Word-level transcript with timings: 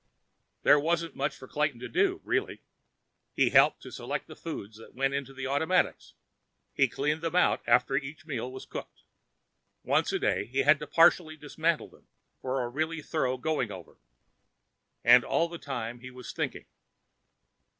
There 0.63 0.79
wasn't 0.79 1.15
much 1.15 1.35
for 1.35 1.47
Clayton 1.47 1.79
to 1.81 1.87
do, 1.87 2.21
really. 2.23 2.63
He 3.35 3.51
helped 3.51 3.83
to 3.83 3.91
select 3.91 4.25
the 4.25 4.35
foods 4.35 4.77
that 4.79 4.95
went 4.95 5.13
into 5.13 5.31
the 5.31 5.45
automatics, 5.45 6.15
and 6.75 6.81
he 6.83 6.87
cleaned 6.87 7.21
them 7.21 7.35
out 7.35 7.61
after 7.67 7.95
each 7.95 8.25
meal 8.25 8.51
was 8.51 8.65
cooked. 8.65 9.03
Once 9.83 10.07
every 10.11 10.27
day, 10.27 10.45
he 10.45 10.63
had 10.63 10.79
to 10.79 10.87
partially 10.87 11.37
dismantle 11.37 11.89
them 11.89 12.07
for 12.41 12.63
a 12.63 12.67
really 12.67 13.03
thorough 13.03 13.37
going 13.37 13.71
over. 13.71 13.97
And 15.03 15.23
all 15.23 15.47
the 15.47 15.59
time, 15.59 15.99
he 15.99 16.09
was 16.09 16.33
thinking. 16.33 16.65